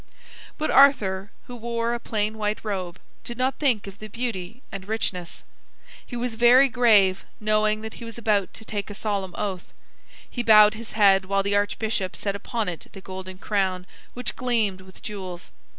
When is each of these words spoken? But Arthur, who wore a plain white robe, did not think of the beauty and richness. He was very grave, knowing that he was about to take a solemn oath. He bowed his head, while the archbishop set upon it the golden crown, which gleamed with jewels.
But 0.57 0.71
Arthur, 0.71 1.29
who 1.45 1.55
wore 1.55 1.93
a 1.93 1.99
plain 1.99 2.35
white 2.39 2.63
robe, 2.65 2.99
did 3.23 3.37
not 3.37 3.59
think 3.59 3.85
of 3.85 3.99
the 3.99 4.07
beauty 4.07 4.63
and 4.71 4.87
richness. 4.87 5.43
He 6.03 6.15
was 6.15 6.33
very 6.33 6.69
grave, 6.69 7.23
knowing 7.39 7.81
that 7.81 7.93
he 7.93 8.03
was 8.03 8.17
about 8.17 8.51
to 8.55 8.65
take 8.65 8.89
a 8.89 8.95
solemn 8.95 9.35
oath. 9.37 9.73
He 10.27 10.41
bowed 10.41 10.73
his 10.73 10.93
head, 10.93 11.25
while 11.25 11.43
the 11.43 11.55
archbishop 11.55 12.15
set 12.15 12.35
upon 12.35 12.67
it 12.67 12.87
the 12.93 13.01
golden 13.01 13.37
crown, 13.37 13.85
which 14.15 14.35
gleamed 14.35 14.81
with 14.81 15.03
jewels. 15.03 15.51